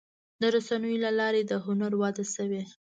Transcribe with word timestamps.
د 0.41 0.43
رسنیو 0.55 1.01
له 1.05 1.11
لارې 1.19 1.41
د 1.45 1.51
هنر 1.65 1.91
وده 2.01 2.23
شوې. 2.35 2.63